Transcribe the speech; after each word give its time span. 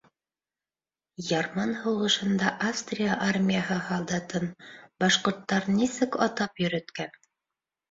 Ярман 1.31 1.73
һуғышында 1.81 2.53
Австрия 2.69 3.19
армияһы 3.27 3.79
һалдатын 3.91 4.51
башҡорттар 5.05 5.71
нисек 5.79 6.21
атап 6.31 6.67
йөрөткән? 6.67 7.17